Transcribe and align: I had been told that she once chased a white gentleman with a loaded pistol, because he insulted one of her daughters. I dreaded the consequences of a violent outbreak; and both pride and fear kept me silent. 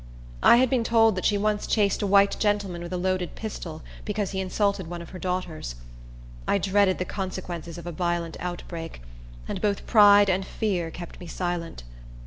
I 0.41 0.55
had 0.57 0.67
been 0.71 0.83
told 0.83 1.13
that 1.15 1.25
she 1.25 1.37
once 1.37 1.67
chased 1.67 2.01
a 2.01 2.07
white 2.07 2.35
gentleman 2.39 2.81
with 2.81 2.91
a 2.91 2.97
loaded 2.97 3.35
pistol, 3.35 3.83
because 4.03 4.31
he 4.31 4.39
insulted 4.39 4.87
one 4.87 4.99
of 4.99 5.11
her 5.11 5.19
daughters. 5.19 5.75
I 6.47 6.57
dreaded 6.57 6.97
the 6.97 7.05
consequences 7.05 7.77
of 7.77 7.85
a 7.85 7.91
violent 7.91 8.35
outbreak; 8.39 9.03
and 9.47 9.61
both 9.61 9.85
pride 9.85 10.27
and 10.27 10.43
fear 10.43 10.89
kept 10.89 11.19
me 11.19 11.27
silent. 11.27 11.83